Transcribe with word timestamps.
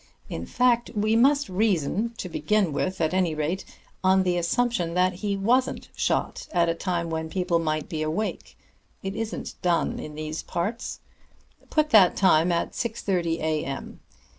In 0.29 0.47
fact, 0.47 0.89
we 0.95 1.15
must 1.15 1.47
reason 1.47 2.15
to 2.17 2.27
begin 2.27 2.73
with, 2.73 2.99
at 2.99 3.13
any 3.13 3.35
rate 3.35 3.63
on 4.03 4.23
the 4.23 4.35
assumption 4.35 4.95
that 4.95 5.13
he 5.21 5.37
wasn't 5.37 5.89
shot 5.95 6.47
at 6.51 6.67
a 6.67 6.73
time 6.73 7.11
when 7.11 7.29
people 7.29 7.59
might 7.59 7.87
be 7.87 8.01
awake 8.01 8.57
it 9.03 9.15
isn't 9.15 9.53
done 9.61 9.99
in 9.99 10.15
these 10.15 10.41
parts. 10.41 11.01
Put 11.69 11.91
that 11.91 12.15
time 12.17 12.51
at 12.51 12.73
six 12.73 13.03
thirty 13.03 13.39
A. 13.41 13.63
M. 13.63 13.99